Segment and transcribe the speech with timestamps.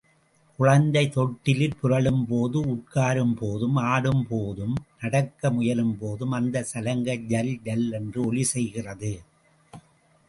[0.59, 9.13] குழந்தை தொட்டிலிற் புரளும்போதும் உட்காரும்போதும் ஆடும்போதும் நடக்க முயலும்போதும் அந்தச் சலங்கை ஜல் ஜல் என்று ஒலி செய்கிறது.